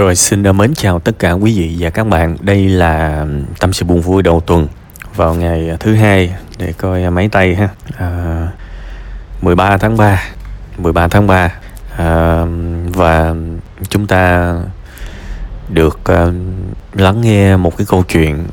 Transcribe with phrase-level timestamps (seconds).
[0.00, 2.36] Rồi xin mến chào tất cả quý vị và các bạn.
[2.40, 3.26] Đây là
[3.58, 4.68] tâm sự buồn vui đầu tuần
[5.16, 7.68] vào ngày thứ hai để coi máy tay ha.
[7.98, 8.48] À,
[9.42, 10.22] 13 tháng 3.
[10.78, 11.52] 13 tháng 3.
[11.96, 12.44] À,
[12.86, 13.34] và
[13.88, 14.54] chúng ta
[15.68, 16.26] được à,
[16.94, 18.46] lắng nghe một cái câu chuyện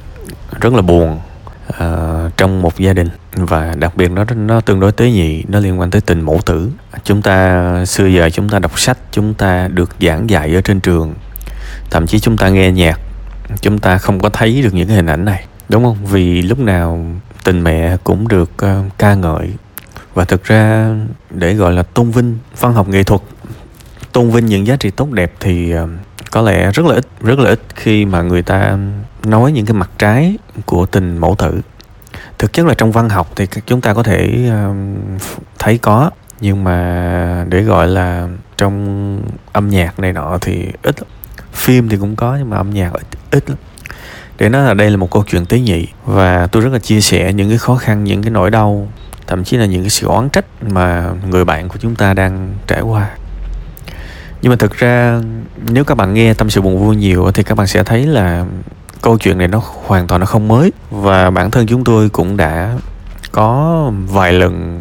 [0.62, 1.20] rất là buồn
[1.78, 1.90] à,
[2.38, 5.80] trong một gia đình và đặc biệt nó nó tương đối tế nhị nó liên
[5.80, 6.72] quan tới tình mẫu tử
[7.04, 10.80] chúng ta xưa giờ chúng ta đọc sách chúng ta được giảng dạy ở trên
[10.80, 11.14] trường
[11.90, 13.00] thậm chí chúng ta nghe nhạc
[13.62, 15.98] chúng ta không có thấy được những hình ảnh này đúng không?
[16.06, 17.06] Vì lúc nào
[17.44, 19.50] tình mẹ cũng được uh, ca ngợi.
[20.14, 20.90] Và thực ra
[21.30, 23.22] để gọi là tôn vinh văn học nghệ thuật
[24.12, 25.90] tôn vinh những giá trị tốt đẹp thì uh,
[26.32, 28.78] có lẽ rất là ít rất là ít khi mà người ta
[29.24, 31.62] nói những cái mặt trái của tình mẫu tử.
[32.38, 34.76] Thực chất là trong văn học thì chúng ta có thể uh,
[35.60, 40.96] thấy có nhưng mà để gọi là trong âm nhạc này nọ thì ít
[41.58, 43.58] phim thì cũng có nhưng mà âm nhạc ít, ít lắm.
[44.38, 47.02] Để nói là đây là một câu chuyện tế nhị và tôi rất là chia
[47.02, 48.88] sẻ những cái khó khăn những cái nỗi đau
[49.28, 52.54] thậm chí là những cái sự oán trách mà người bạn của chúng ta đang
[52.68, 53.10] trải qua.
[54.42, 55.22] Nhưng mà thực ra
[55.70, 58.46] nếu các bạn nghe tâm sự buồn vui nhiều thì các bạn sẽ thấy là
[59.02, 60.72] câu chuyện này nó hoàn toàn nó không mới.
[60.92, 62.78] Và bản thân chúng tôi cũng đã
[63.32, 64.77] có vài lần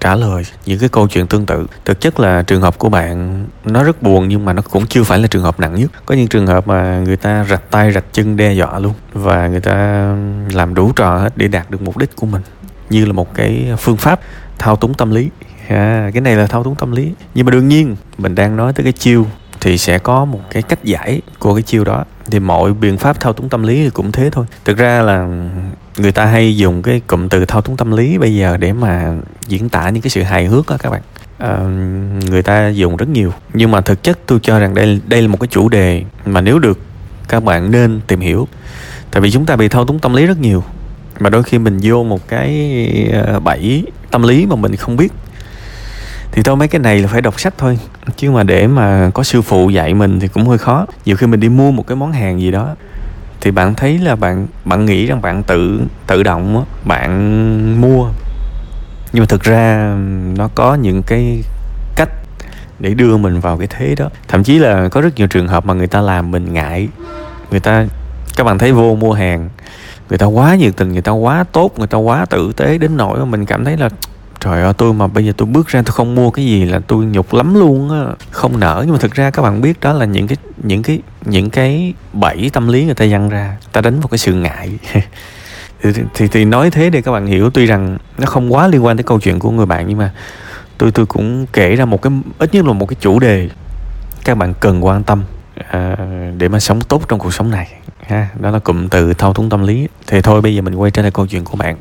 [0.00, 1.66] trả lời những cái câu chuyện tương tự.
[1.84, 5.02] Thực chất là trường hợp của bạn nó rất buồn nhưng mà nó cũng chưa
[5.02, 5.90] phải là trường hợp nặng nhất.
[6.06, 9.48] Có những trường hợp mà người ta rạch tay rạch chân đe dọa luôn và
[9.48, 9.74] người ta
[10.52, 12.42] làm đủ trò hết để đạt được mục đích của mình.
[12.90, 14.20] Như là một cái phương pháp
[14.58, 15.30] thao túng tâm lý.
[15.68, 17.12] À, cái này là thao túng tâm lý.
[17.34, 19.26] Nhưng mà đương nhiên mình đang nói tới cái chiêu
[19.60, 22.04] thì sẽ có một cái cách giải của cái chiêu đó.
[22.30, 24.46] Thì mọi biện pháp thao túng tâm lý thì cũng thế thôi.
[24.64, 25.28] Thực ra là
[25.96, 29.14] người ta hay dùng cái cụm từ thao túng tâm lý bây giờ để mà
[29.46, 31.02] diễn tả những cái sự hài hước đó các bạn.
[31.38, 31.58] À,
[32.30, 33.32] người ta dùng rất nhiều.
[33.52, 36.40] Nhưng mà thực chất tôi cho rằng đây đây là một cái chủ đề mà
[36.40, 36.78] nếu được
[37.28, 38.48] các bạn nên tìm hiểu.
[39.10, 40.64] Tại vì chúng ta bị thao túng tâm lý rất nhiều.
[41.20, 45.12] Mà đôi khi mình vô một cái ờ, bẫy tâm lý mà mình không biết
[46.32, 47.78] thì thôi, mấy cái này là phải đọc sách thôi.
[48.16, 50.86] Chứ mà để mà có sư phụ dạy mình thì cũng hơi khó.
[51.04, 52.74] Nhiều khi mình đi mua một cái món hàng gì đó,
[53.40, 58.08] thì bạn thấy là bạn bạn nghĩ rằng bạn tự tự động bạn mua.
[59.12, 59.94] Nhưng mà thực ra
[60.36, 61.42] nó có những cái
[61.96, 62.08] cách
[62.78, 64.08] để đưa mình vào cái thế đó.
[64.28, 66.88] Thậm chí là có rất nhiều trường hợp mà người ta làm mình ngại.
[67.50, 67.86] Người ta,
[68.36, 69.48] các bạn thấy vô mua hàng,
[70.08, 72.96] người ta quá nhiệt tình, người ta quá tốt, người ta quá tử tế đến
[72.96, 73.88] nỗi mà mình cảm thấy là
[74.40, 76.80] trời ơi tôi mà bây giờ tôi bước ra tôi không mua cái gì là
[76.86, 78.04] tôi nhục lắm luôn á.
[78.30, 81.02] Không nở nhưng mà thực ra các bạn biết đó là những cái những cái
[81.24, 84.78] những cái bẫy tâm lý người ta dăng ra ta đánh vào cái sự ngại.
[85.82, 88.84] Thì, thì thì nói thế để các bạn hiểu tuy rằng nó không quá liên
[88.84, 90.10] quan tới câu chuyện của người bạn nhưng mà
[90.78, 93.48] tôi tôi cũng kể ra một cái ít nhất là một cái chủ đề
[94.24, 95.22] các bạn cần quan tâm
[95.70, 95.96] à,
[96.38, 97.68] để mà sống tốt trong cuộc sống này
[98.06, 98.28] ha.
[98.40, 99.88] Đó là cụm từ thao túng tâm lý.
[100.06, 101.76] Thì thôi bây giờ mình quay trở lại câu chuyện của bạn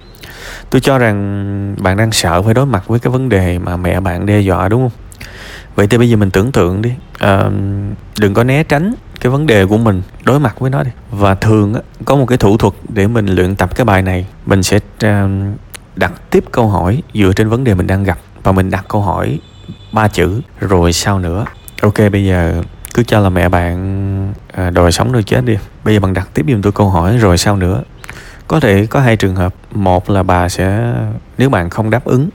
[0.69, 3.99] tôi cho rằng bạn đang sợ phải đối mặt với cái vấn đề mà mẹ
[3.99, 5.21] bạn đe dọa đúng không?
[5.75, 6.93] Vậy thì bây giờ mình tưởng tượng đi.
[7.19, 7.43] À,
[8.19, 10.91] đừng có né tránh cái vấn đề của mình đối mặt với nó đi.
[11.11, 14.25] Và thường á, có một cái thủ thuật để mình luyện tập cái bài này.
[14.45, 15.27] Mình sẽ à,
[15.95, 18.17] đặt tiếp câu hỏi dựa trên vấn đề mình đang gặp.
[18.43, 19.39] Và mình đặt câu hỏi
[19.91, 21.45] ba chữ rồi sao nữa?
[21.81, 25.57] Ok bây giờ cứ cho là mẹ bạn à, đòi sống rồi chết đi.
[25.83, 27.81] Bây giờ bạn đặt tiếp giùm tôi câu hỏi rồi sao nữa?
[28.47, 29.55] Có thể có hai trường hợp.
[29.71, 30.93] Một là bà sẽ,
[31.37, 32.29] nếu bạn không đáp ứng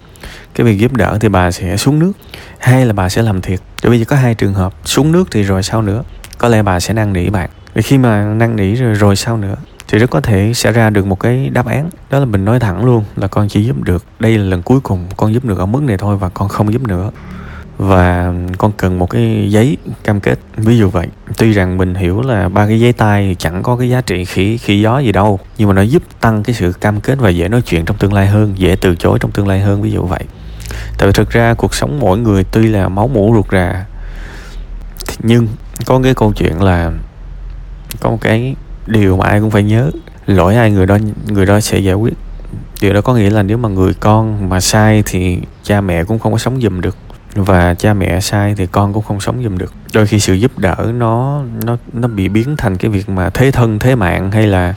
[0.55, 2.13] cái việc giúp đỡ thì bà sẽ xuống nước.
[2.59, 3.61] Hai là bà sẽ làm thiệt.
[3.83, 4.75] Thì bây giờ có hai trường hợp.
[4.85, 6.03] Xuống nước thì rồi sao nữa.
[6.39, 7.51] Có lẽ bà sẽ năn nỉ bạn.
[7.75, 9.57] Vì khi mà năn nỉ rồi rồi sao nữa,
[9.89, 11.91] thì rất có thể sẽ ra được một cái đáp án.
[12.11, 14.05] Đó là mình nói thẳng luôn là con chỉ giúp được.
[14.21, 16.73] Đây là lần cuối cùng con giúp được ở mức này thôi và con không
[16.73, 17.11] giúp nữa
[17.79, 20.39] và con cần một cái giấy cam kết.
[20.57, 21.07] Ví dụ vậy,
[21.37, 24.59] tuy rằng mình hiểu là ba cái giấy tay chẳng có cái giá trị khi
[24.59, 27.49] khi gió gì đâu, nhưng mà nó giúp tăng cái sự cam kết và dễ
[27.49, 30.03] nói chuyện trong tương lai hơn, dễ từ chối trong tương lai hơn, ví dụ
[30.03, 30.25] vậy.
[30.99, 33.87] Tại vì thực ra cuộc sống mỗi người tuy là máu mủ ruột rà,
[35.19, 35.47] nhưng
[35.87, 36.93] có cái câu chuyện là
[38.01, 39.91] có một cái điều mà ai cũng phải nhớ,
[40.27, 40.99] lỗi ai người đó
[41.29, 42.15] người đó sẽ giải quyết.
[42.81, 46.19] Điều đó có nghĩa là nếu mà người con mà sai thì cha mẹ cũng
[46.19, 46.97] không có sống giùm được
[47.35, 49.73] và cha mẹ sai thì con cũng không sống giùm được.
[49.93, 53.51] Đôi khi sự giúp đỡ nó nó nó bị biến thành cái việc mà thế
[53.51, 54.75] thân thế mạng hay là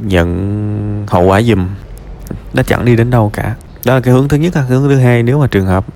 [0.00, 1.68] nhận hậu quả giùm.
[2.54, 3.54] Nó chẳng đi đến đâu cả.
[3.84, 5.86] Đó là cái hướng thứ nhất cái hướng thứ hai nếu mà trường hợp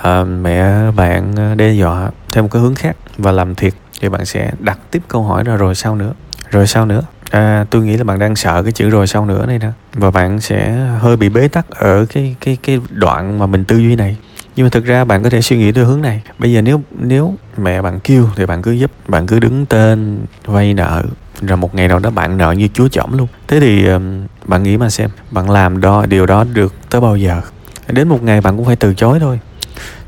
[0.00, 4.24] uh, mẹ bạn đe dọa theo một cái hướng khác và làm thiệt thì bạn
[4.24, 6.12] sẽ đặt tiếp câu hỏi là rồi sao nữa?
[6.50, 7.02] Rồi sao nữa?
[7.30, 10.10] À, tôi nghĩ là bạn đang sợ cái chữ rồi sau nữa này nè và
[10.10, 10.70] bạn sẽ
[11.00, 14.16] hơi bị bế tắc ở cái cái cái đoạn mà mình tư duy này
[14.56, 16.22] nhưng mà thực ra bạn có thể suy nghĩ theo hướng này.
[16.38, 20.18] Bây giờ nếu nếu mẹ bạn kêu thì bạn cứ giúp, bạn cứ đứng tên,
[20.44, 21.02] vay nợ,
[21.40, 23.28] rồi một ngày nào đó bạn nợ như chúa chỏm luôn.
[23.48, 23.86] Thế thì
[24.44, 27.40] bạn nghĩ mà xem, bạn làm đó điều đó được tới bao giờ?
[27.88, 29.40] Đến một ngày bạn cũng phải từ chối thôi.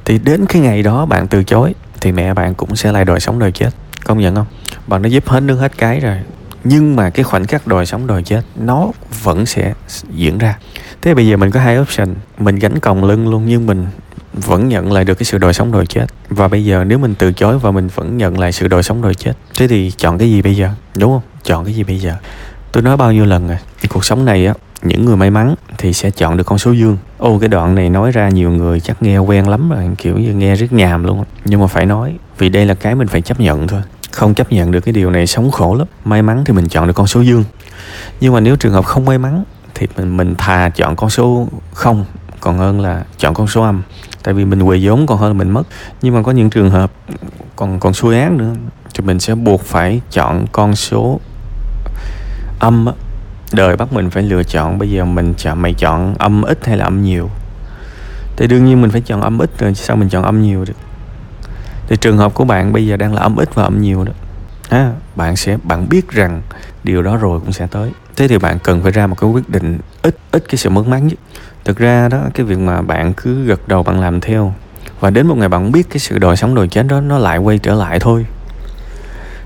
[0.05, 3.21] Thì đến cái ngày đó bạn từ chối thì mẹ bạn cũng sẽ lại đòi
[3.21, 3.71] sống đòi chết.
[4.05, 4.47] Công nhận không?
[4.87, 6.17] Bạn đã giúp hết nước hết cái rồi,
[6.65, 8.91] nhưng mà cái khoảnh khắc đòi sống đòi chết, nó
[9.23, 9.75] vẫn sẽ
[10.11, 10.59] diễn ra.
[11.03, 12.15] Thế bây giờ mình có hai option.
[12.39, 13.87] Mình gánh còng lưng luôn, nhưng mình
[14.33, 16.07] vẫn nhận lại được cái sự đòi sống đòi chết.
[16.29, 19.03] Và bây giờ nếu mình từ chối và mình vẫn nhận lại sự đòi sống
[19.03, 20.71] đòi chết, thế thì chọn cái gì bây giờ?
[20.97, 21.23] Đúng không?
[21.45, 22.15] Chọn cái gì bây giờ?
[22.73, 25.55] Tôi nói bao nhiêu lần rồi, thì cuộc sống này á, những người may mắn
[25.79, 26.99] thì sẽ chọn được con số dương.
[27.19, 30.35] Ô, cái đoạn này nói ra nhiều người chắc nghe quen lắm rồi, kiểu như
[30.35, 33.41] nghe rất nhàm luôn nhưng mà phải nói, vì đây là cái mình phải chấp
[33.41, 33.83] nhận thôi.
[34.11, 35.87] Không chấp nhận được cái điều này sống khổ lắm.
[36.05, 37.45] May mắn thì mình chọn được con số dương.
[38.21, 39.45] Nhưng mà nếu trường hợp không may mắn
[39.75, 42.05] thì mình mình thà chọn con số không
[42.43, 43.83] còn hơn là chọn con số âm.
[44.23, 45.63] Tại vì mình quỳ vốn còn hơn là mình mất.
[46.03, 46.93] Nhưng mà có những trường hợp
[47.57, 48.53] còn còn xui án nữa.
[48.95, 51.21] Thì mình sẽ buộc phải chọn con số
[52.59, 52.93] âm á.
[53.53, 54.79] Đời bắt mình phải lựa chọn.
[54.79, 57.31] Bây giờ mình chọn mày chọn âm ít hay là âm nhiều.
[58.37, 60.77] Thì đương nhiên mình phải chọn âm ít rồi sao mình chọn âm nhiều được?
[61.89, 64.13] Thì trường hợp của bạn bây giờ đang là âm ít và âm nhiều đó.
[64.69, 66.43] À, bạn sẽ bạn biết rằng
[66.85, 67.91] điều đó rồi cũng sẽ tới.
[68.17, 70.87] Thế thì bạn cần phải ra một cái quyết định ít ít cái sự mất
[70.87, 71.19] mát nhất.
[71.65, 74.55] Thực ra đó cái việc mà bạn cứ gật đầu bạn làm theo
[75.01, 77.39] và đến một ngày bạn biết cái sự đòi sống đòi chết đó nó lại
[77.39, 78.27] quay trở lại thôi.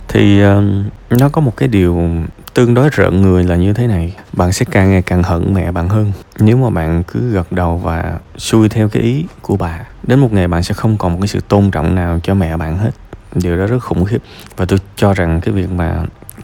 [0.08, 0.62] Thì uh,
[1.10, 2.10] nó có một cái điều
[2.54, 5.72] tương đối rợn người là như thế này bạn sẽ càng ngày càng hận mẹ
[5.72, 6.12] bạn hơn.
[6.38, 10.32] Nếu mà bạn cứ gật đầu và xuôi theo cái ý của bà đến một
[10.32, 12.90] ngày bạn sẽ không còn một cái sự tôn trọng nào cho mẹ bạn hết.
[13.34, 14.22] Điều đó rất khủng khiếp
[14.56, 16.02] và tôi cho rằng cái việc mà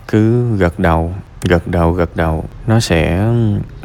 [0.08, 1.15] cứ gật đầu
[1.49, 3.29] gật đầu gật đầu, nó sẽ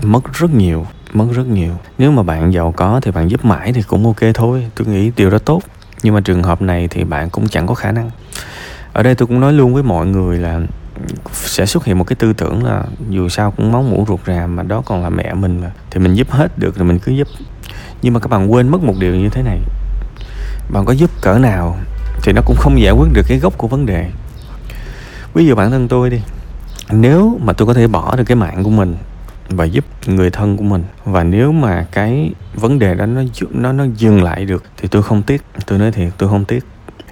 [0.01, 1.73] mất rất nhiều, mất rất nhiều.
[1.97, 5.11] Nếu mà bạn giàu có thì bạn giúp mãi thì cũng ok thôi, tôi nghĩ
[5.15, 5.61] điều đó tốt.
[6.03, 8.09] Nhưng mà trường hợp này thì bạn cũng chẳng có khả năng.
[8.93, 10.59] Ở đây tôi cũng nói luôn với mọi người là
[11.31, 14.47] sẽ xuất hiện một cái tư tưởng là dù sao cũng máu mũ ruột rà
[14.47, 15.71] mà đó còn là mẹ mình mà.
[15.91, 17.27] Thì mình giúp hết được thì mình cứ giúp.
[18.01, 19.59] Nhưng mà các bạn quên mất một điều như thế này.
[20.71, 21.77] Bạn có giúp cỡ nào
[22.21, 24.09] thì nó cũng không giải quyết được cái gốc của vấn đề.
[25.33, 26.21] Ví dụ bản thân tôi đi
[26.91, 28.95] nếu mà tôi có thể bỏ được cái mạng của mình
[29.49, 33.71] và giúp người thân của mình, và nếu mà cái vấn đề đó nó nó
[33.71, 35.41] nó dừng lại được, thì tôi không tiếc.
[35.65, 36.65] Tôi nói thiệt, tôi không tiếc.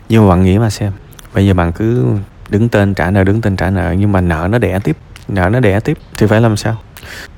[0.09, 0.91] Nhưng mà bạn nghĩ mà xem,
[1.33, 2.05] bây giờ bạn cứ
[2.49, 5.49] đứng tên trả nợ, đứng tên trả nợ, nhưng mà nợ nó đẻ tiếp, nợ
[5.49, 6.77] nó đẻ tiếp, thì phải làm sao?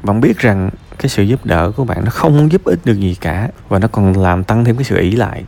[0.04, 3.16] Bạn biết rằng cái sự giúp đỡ của bạn nó không giúp ích được gì
[3.22, 5.44] cả, và nó còn làm tăng thêm cái sự ỷ lại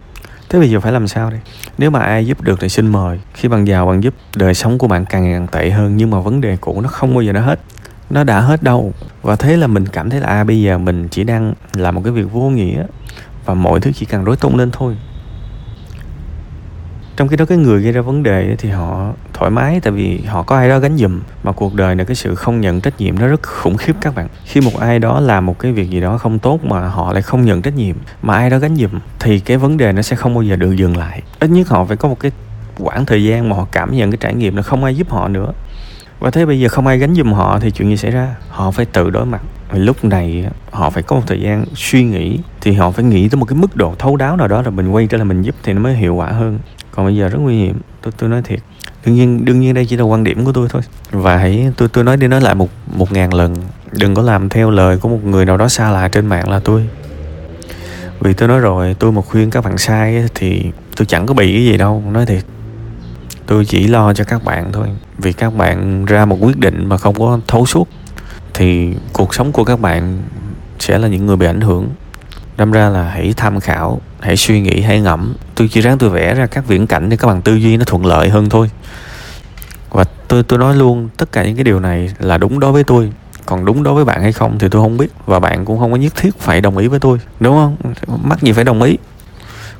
[0.49, 1.39] thế bây giờ phải làm sao đây?
[1.77, 3.19] Nếu mà ai giúp được thì xin mời.
[3.33, 5.97] Khi bạn giàu bạn giúp, đời sống của bạn càng ngày càng tệ hơn.
[5.97, 7.59] Nhưng mà vấn đề cũ nó không bao giờ nó hết.
[8.09, 8.93] Nó đã hết đâu.
[9.21, 12.01] Và thế là mình cảm thấy là à bây giờ mình chỉ đang làm một
[12.03, 12.83] cái việc vô nghĩa.
[13.45, 14.97] Và mọi thứ chỉ càng rối tung lên thôi
[17.19, 20.21] trong khi đó cái người gây ra vấn đề thì họ thoải mái, tại vì
[20.27, 23.01] họ có ai đó gánh giùm, mà cuộc đời này cái sự không nhận trách
[23.01, 24.27] nhiệm nó rất khủng khiếp các bạn.
[24.45, 27.21] Khi một ai đó làm một cái việc gì đó không tốt mà họ lại
[27.21, 28.89] không nhận trách nhiệm, mà ai đó gánh giùm,
[29.19, 31.21] thì cái vấn đề nó sẽ không bao giờ được dừng lại.
[31.39, 32.31] Ít nhất họ phải có một cái
[32.79, 35.27] quãng thời gian mà họ cảm nhận cái trải nghiệm là không ai giúp họ
[35.27, 35.51] nữa.
[36.19, 38.35] Và thế bây giờ không ai gánh giùm họ thì chuyện gì xảy ra?
[38.49, 39.41] Họ phải tự đối mặt.
[39.73, 43.39] Lúc này họ phải có một thời gian suy nghĩ, thì họ phải nghĩ tới
[43.39, 45.55] một cái mức độ thấu đáo nào đó rồi mình quay trở lại mình giúp
[45.63, 46.59] thì nó mới hiệu quả hơn
[46.91, 47.79] còn bây giờ rất nguy hiểm.
[48.01, 48.59] Tôi tôi nói thiệt.
[49.05, 50.81] Đương nhiên đương nhiên đây chỉ là quan điểm của tôi thôi.
[51.11, 53.55] Và hãy, tôi tôi nói đi nói lại một một ngàn lần.
[53.91, 56.59] Đừng có làm theo lời của một người nào đó xa lạ trên mạng là
[56.59, 56.89] tôi.
[58.19, 61.53] Vì tôi nói rồi, tôi mà khuyên các bạn sai thì tôi chẳng có bị
[61.53, 62.43] cái gì đâu, nói thiệt.
[63.45, 64.87] Tôi chỉ lo cho các bạn thôi.
[65.17, 67.87] Vì các bạn ra một quyết định mà không có thấu suốt,
[68.53, 70.21] thì cuộc sống của các bạn
[70.79, 71.89] sẽ là những người bị ảnh hưởng
[72.59, 75.33] đâm ra là hãy tham khảo, hãy suy nghĩ, hãy ngẫm.
[75.55, 77.85] Tôi chỉ ráng tôi vẽ ra các viễn cảnh để các bạn tư duy nó
[77.85, 78.69] thuận lợi hơn thôi.
[79.89, 82.83] Và tôi tôi nói luôn, tất cả những cái điều này là đúng đối với
[82.83, 83.11] tôi.
[83.45, 85.07] Còn đúng đối với bạn hay không thì tôi không biết.
[85.25, 87.93] Và bạn cũng không có nhất thiết phải đồng ý với tôi, đúng không?
[88.23, 88.97] Mắc gì phải đồng ý.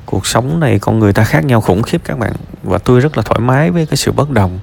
[0.06, 2.32] Cuộc sống này con người ta khác nhau khủng khiếp các bạn.
[2.62, 4.58] Và tôi rất là thoải mái với cái sự bất đồng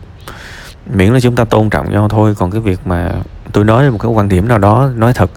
[0.93, 2.35] miễn là chúng ta tôn trọng nhau thôi.
[2.37, 3.11] Còn cái việc mà
[3.51, 5.31] tôi nói một cái quan điểm nào đó, nói thật,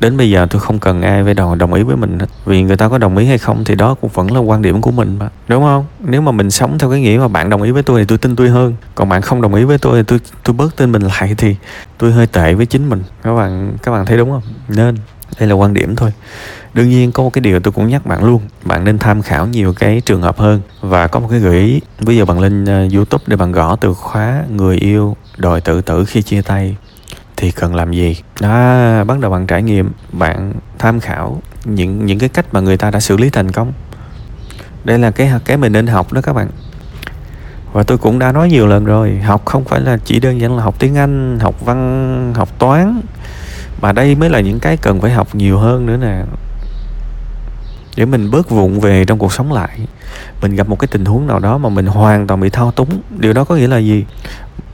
[0.00, 2.26] đến bây giờ tôi không cần ai phải đồng đồng ý với mình hết.
[2.44, 4.80] Vì người ta có đồng ý hay không thì đó cũng vẫn là quan điểm
[4.80, 5.84] của mình mà, đúng không?
[6.00, 8.18] Nếu mà mình sống theo cái nghĩa mà bạn đồng ý với tôi thì tôi
[8.18, 8.74] tin tôi hơn.
[8.94, 11.56] Còn bạn không đồng ý với tôi thì tôi tôi bớt tin mình lại thì
[11.98, 13.02] tôi hơi tệ với chính mình.
[13.22, 14.42] Các bạn các bạn thấy đúng không?
[14.68, 14.96] Nên
[15.38, 16.12] đây là quan điểm thôi.
[16.74, 19.46] Đương nhiên có một cái điều tôi cũng nhắc bạn luôn, bạn nên tham khảo
[19.46, 20.60] nhiều cái trường hợp hơn.
[20.80, 23.76] Và có một cái gợi ý bây giờ bạn lên ờ, youtube để bạn gõ
[23.76, 26.76] từ khóa người yêu đòi tự tử khi chia tay
[27.36, 28.16] thì cần làm gì?
[28.40, 28.48] Đó,
[29.04, 32.90] bắt đầu bạn trải nghiệm, bạn tham khảo những những cái cách mà người ta
[32.90, 33.72] đã xử lý thành công.
[34.84, 36.48] Đây là cái cái mình nên học đó các bạn.
[37.72, 40.56] Và tôi cũng đã nói nhiều lần rồi, học không phải là chỉ đơn giản
[40.56, 43.00] là học tiếng anh, học văn, học toán
[43.80, 46.22] mà đây mới là những cái cần phải học nhiều hơn nữa nè.
[47.96, 49.78] Để mình bớt vụng về trong cuộc sống lại.
[50.42, 52.88] Mình gặp một cái tình huống nào đó mà mình hoàn toàn bị thao túng.
[53.18, 54.04] Điều đó có nghĩa là gì?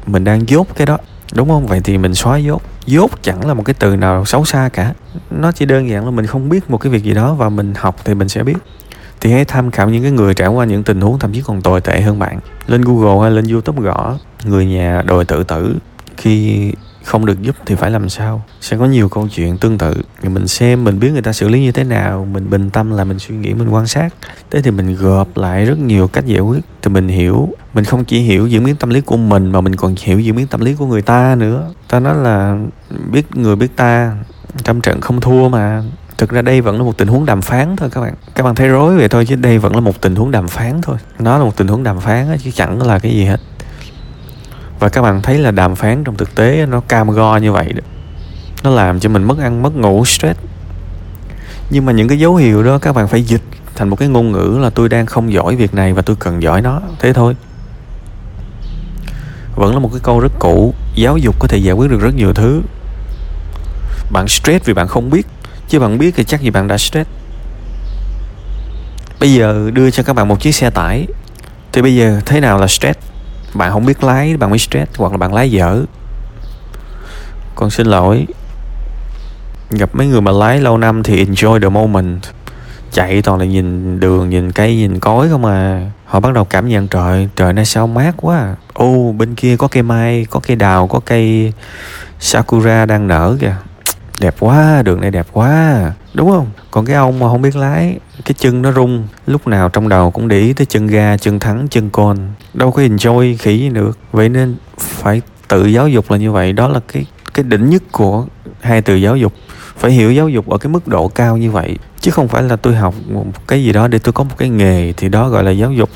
[0.06, 0.98] Mình đang dốt cái đó,
[1.34, 1.66] đúng không?
[1.66, 2.62] Vậy thì mình xóa dốt.
[2.86, 4.92] Dốt chẳng là một cái từ nào xấu xa cả.
[5.30, 7.74] Nó chỉ đơn giản là mình không biết một cái việc gì đó và mình
[7.76, 8.56] học thì mình sẽ biết.
[9.20, 11.62] Thì hãy tham khảo những cái người trải qua những tình huống thậm chí còn
[11.62, 12.38] tồi tệ hơn bạn.
[12.66, 15.76] Lên google hay lên youtube gõ người nhà đòi tự tử
[16.16, 16.72] khi
[17.04, 18.42] không được giúp thì phải làm sao?
[18.60, 19.94] Sẽ có nhiều câu chuyện tương tự.
[20.22, 23.04] Mình xem, mình biết người ta xử lý như thế nào, mình bình tâm là
[23.04, 24.14] mình suy nghĩ, mình quan sát.
[24.50, 27.48] Thế thì mình gộp lại rất nhiều cách giải quyết thì mình hiểu.
[27.74, 30.36] Mình không chỉ hiểu diễn biến tâm lý của mình mà mình còn hiểu diễn
[30.36, 31.70] biến tâm lý của người ta nữa.
[31.88, 32.58] Ta nói là
[33.10, 34.16] biết người biết ta
[34.64, 35.82] trăm trận không thua mà.
[36.18, 38.14] Thực ra đây vẫn là một tình huống đàm phán thôi các bạn.
[38.34, 40.82] Các bạn thấy rối vậy thôi chứ đây vẫn là một tình huống đàm phán
[40.82, 40.96] thôi.
[41.18, 43.40] Nó là một tình huống đàm phán chứ chẳng là cái gì hết
[44.78, 47.72] và các bạn thấy là đàm phán trong thực tế nó cam go như vậy
[47.72, 47.80] đó.
[48.62, 50.40] Nó làm cho mình mất ăn, mất ngủ, stress.
[51.70, 53.42] Nhưng mà những cái dấu hiệu đó các bạn phải dịch
[53.74, 56.42] thành một cái ngôn ngữ là tôi đang không giỏi việc này và tôi cần
[56.42, 56.80] giỏi nó.
[56.98, 57.36] Thế thôi.
[59.56, 62.14] Vẫn là một cái câu rất cũ, giáo dục có thể giải quyết được rất
[62.14, 62.62] nhiều thứ.
[64.10, 65.26] Bạn stress vì bạn không biết,
[65.68, 67.10] chứ bạn biết thì chắc gì bạn đã stress.
[69.20, 71.06] Bây giờ đưa cho các bạn một chiếc xe tải.
[71.72, 72.98] Thì bây giờ thế nào là stress?
[73.54, 75.82] Bạn không biết lái, bạn mới stress, hoặc là bạn lái dở.
[77.54, 78.26] Con xin lỗi.
[79.70, 82.22] Gặp mấy người mà lái lâu năm thì enjoy the moment.
[82.92, 85.90] Chạy toàn là nhìn đường, nhìn cây, nhìn cối không à.
[86.04, 88.54] Họ bắt đầu cảm nhận trời trời nay sao mát quá à.
[88.72, 91.52] ô, bên kia có cây mai, có cây đào, có cây
[92.20, 93.56] sakura đang nở kìa
[94.20, 95.92] đẹp quá, đường này đẹp quá.
[96.14, 96.46] Đúng không?
[96.70, 100.10] Còn cái ông mà không biết lái, cái chân nó rung, lúc nào trong đầu
[100.10, 102.18] cũng để ý tới chân ga, chân thắng, chân con.
[102.54, 103.98] Đâu có enjoy khỉ gì được.
[104.12, 106.52] Vậy nên phải tự giáo dục là như vậy.
[106.52, 108.26] Đó là cái cái đỉnh nhất của
[108.60, 109.32] hai từ giáo dục.
[109.76, 111.78] Phải hiểu giáo dục ở cái mức độ cao như vậy.
[112.00, 114.48] Chứ không phải là tôi học một cái gì đó để tôi có một cái
[114.48, 115.90] nghề, thì đó gọi là giáo dục.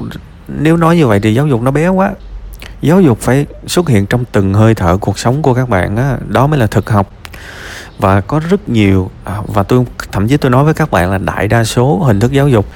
[0.48, 2.10] Nếu nói như vậy thì giáo dục nó bé quá.
[2.80, 6.16] Giáo dục phải xuất hiện trong từng hơi thở cuộc sống của các bạn á.
[6.28, 7.12] Đó mới là thực học
[7.98, 11.18] và có rất nhiều à, và tôi thậm chí tôi nói với các bạn là
[11.18, 12.66] đại đa số hình thức giáo dục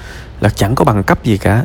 [0.40, 1.62] là chẳng có bằng cấp gì cả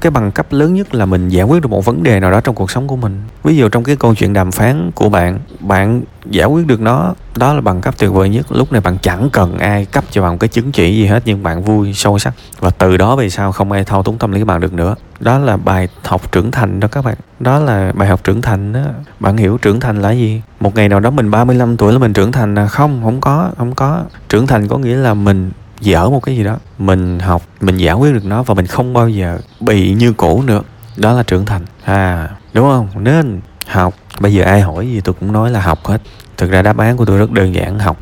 [0.00, 2.40] cái bằng cấp lớn nhất là mình giải quyết được một vấn đề nào đó
[2.40, 3.22] trong cuộc sống của mình.
[3.44, 7.14] Ví dụ trong cái câu chuyện đàm phán của bạn bạn giải quyết được nó,
[7.36, 8.52] đó là bằng cấp tuyệt vời nhất.
[8.52, 11.42] Lúc này bạn chẳng cần ai cấp cho bạn cái chứng chỉ gì hết, nhưng
[11.42, 12.34] bạn vui, sâu sắc.
[12.60, 14.94] Và từ đó về sau không ai thao túng tâm lý bạn được nữa.
[15.20, 17.16] Đó là bài học trưởng thành đó các bạn.
[17.40, 18.80] Đó là bài học trưởng thành đó.
[19.20, 20.42] Bạn hiểu trưởng thành là gì?
[20.60, 22.66] Một ngày nào đó mình 35 tuổi là mình trưởng thành à?
[22.66, 24.02] Không không có không có.
[24.28, 26.56] Trưởng thành có nghĩa là mình dở một cái gì đó.
[26.78, 30.42] Mình học, mình giải quyết được nó và mình không bao giờ bị như cũ
[30.42, 30.62] nữa.
[30.96, 31.62] Đó là trưởng thành.
[31.84, 32.88] À đúng không?
[33.04, 33.94] Nên học.
[34.20, 36.00] Bây giờ ai hỏi gì tôi cũng nói là học hết.
[36.36, 37.96] Thực ra đáp án của tôi rất đơn giản, học.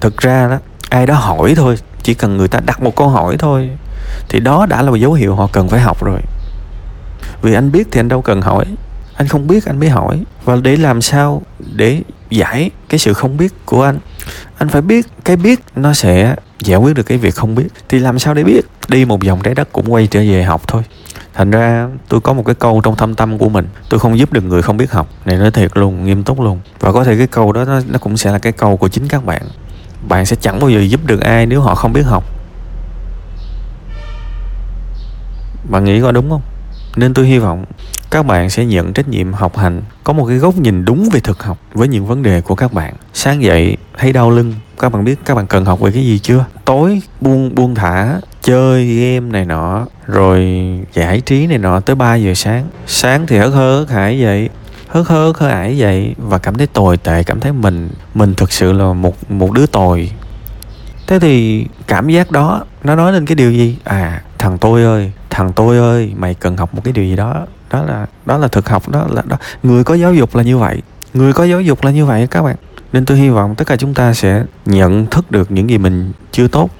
[0.00, 0.58] Thực ra đó,
[0.90, 1.76] ai đó hỏi thôi.
[2.02, 3.70] Chỉ cần người ta đặt một câu hỏi thôi,
[4.28, 6.20] thì đó đã là một dấu hiệu họ cần phải học rồi.
[7.42, 8.64] Vì anh biết thì anh đâu cần hỏi.
[9.14, 10.22] Anh không biết anh mới hỏi.
[10.44, 11.42] Và để làm sao
[11.74, 13.98] để giải cái sự không biết của anh?
[14.58, 17.98] Anh phải biết, cái biết nó sẽ giải quyết được cái việc không biết thì
[17.98, 18.60] làm sao để biết?
[18.88, 20.82] Đi một vòng trái đất cũng quay trở về học thôi.
[21.34, 24.32] Thành ra tôi có một cái câu trong thâm tâm của mình tôi không giúp
[24.32, 26.60] được người không biết học này nói thiệt luôn nghiêm túc luôn.
[26.80, 29.08] Và có thể cái câu đó nó, nó cũng sẽ là cái câu của chính
[29.08, 29.42] các bạn.
[30.08, 32.24] Bạn sẽ chẳng bao giờ giúp được ai nếu họ không biết học.
[35.70, 36.42] Bạn nghĩ có đúng không?
[36.96, 37.64] Nên tôi hy vọng
[38.10, 41.20] các bạn sẽ nhận trách nhiệm học hành, có một cái góc nhìn đúng về
[41.20, 42.94] thực học với những vấn đề của các bạn.
[43.14, 44.54] Sáng dậy, thấy đau lưng.
[44.78, 46.44] Các bạn biết các bạn cần học về cái gì chưa?
[46.64, 50.48] Tối, buông buông thả, chơi game này nọ, rồi
[50.92, 52.66] giải trí này nọ tới 3 giờ sáng.
[52.86, 54.48] Sáng thì hớt hơ hớt hải vậy
[54.88, 58.34] hớt hơ hớt hơ hải vậy và cảm thấy tồi tệ, cảm thấy mình mình
[58.34, 60.10] thực sự là một một đứa tồi.
[61.06, 63.76] Thế thì cảm giác đó, nó nói lên cái điều gì?
[63.84, 67.46] À thằng tôi ơi, thằng tôi ơi, mày cần học một cái điều gì đó
[67.70, 69.36] đó là đó là thực học, đó là, đó.
[69.62, 70.82] Người có giáo dục là như vậy.
[71.14, 72.56] Người có giáo dục là như vậy các bạn.
[72.92, 76.12] Nên tôi hy vọng tất cả chúng ta sẽ nhận thức được những gì mình
[76.32, 76.70] chưa tốt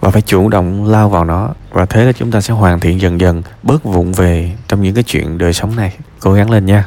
[0.00, 1.48] và phải chủ động lao vào nó.
[1.70, 4.94] Và thế là chúng ta sẽ hoàn thiện dần dần bớt vụng về trong những
[4.94, 5.96] cái chuyện đời sống này.
[6.20, 6.82] Cố gắng lên nha.